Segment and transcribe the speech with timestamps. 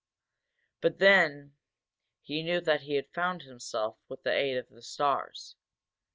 [0.81, 1.53] But then
[2.23, 5.55] he knew that he had found himself, with the aid of the stars.